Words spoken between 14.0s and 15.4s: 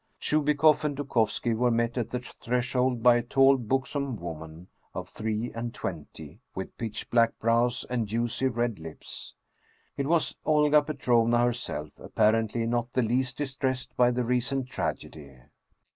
the recent tragedy.